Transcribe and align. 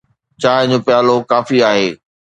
چانهه 0.41 0.69
جو 0.71 0.77
پيالو 0.85 1.15
ڪافي 1.31 1.57
آهي. 1.69 1.89